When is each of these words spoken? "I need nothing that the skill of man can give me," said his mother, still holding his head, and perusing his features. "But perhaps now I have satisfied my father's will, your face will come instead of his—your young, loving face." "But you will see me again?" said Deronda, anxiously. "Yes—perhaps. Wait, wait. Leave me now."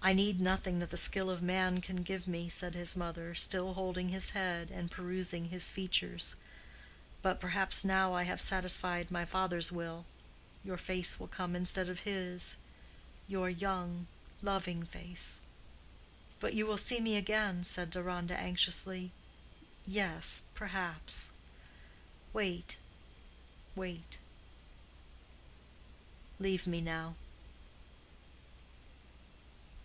"I 0.00 0.12
need 0.14 0.40
nothing 0.40 0.78
that 0.78 0.90
the 0.90 0.96
skill 0.96 1.28
of 1.28 1.42
man 1.42 1.80
can 1.80 2.02
give 2.04 2.26
me," 2.28 2.48
said 2.48 2.74
his 2.74 2.94
mother, 2.94 3.34
still 3.34 3.74
holding 3.74 4.08
his 4.10 4.30
head, 4.30 4.70
and 4.70 4.88
perusing 4.90 5.46
his 5.48 5.70
features. 5.70 6.36
"But 7.20 7.40
perhaps 7.40 7.84
now 7.84 8.14
I 8.14 8.22
have 8.22 8.40
satisfied 8.40 9.10
my 9.10 9.24
father's 9.24 9.72
will, 9.72 10.06
your 10.64 10.78
face 10.78 11.18
will 11.18 11.26
come 11.26 11.56
instead 11.56 11.88
of 11.88 12.00
his—your 12.02 13.50
young, 13.50 14.06
loving 14.40 14.84
face." 14.84 15.40
"But 16.38 16.54
you 16.54 16.64
will 16.64 16.78
see 16.78 17.00
me 17.00 17.16
again?" 17.16 17.64
said 17.64 17.90
Deronda, 17.90 18.38
anxiously. 18.38 19.10
"Yes—perhaps. 19.84 21.32
Wait, 22.32 22.76
wait. 23.74 24.18
Leave 26.38 26.66
me 26.68 26.80
now." 26.80 27.16